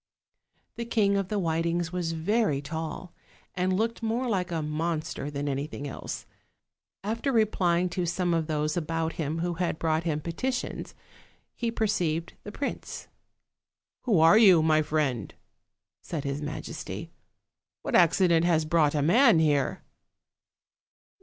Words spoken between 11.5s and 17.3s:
he perceived the prince. "Who are you, my friend?" said his majesty.